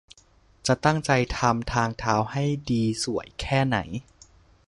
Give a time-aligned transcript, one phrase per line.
[0.67, 3.77] จะตั้งใจทำทางเท้าให้ดีสวยแค่ไหน